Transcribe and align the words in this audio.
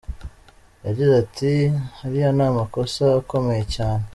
Yagize 0.85 1.13
ati”Ariya 1.23 2.29
ni 2.37 2.43
amakosa 2.49 3.03
akomeye 3.21 3.63
cyane. 3.75 4.05